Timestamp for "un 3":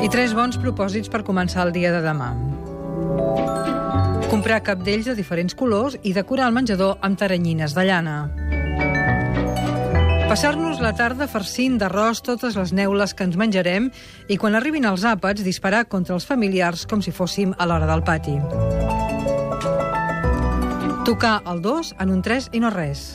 22.14-22.52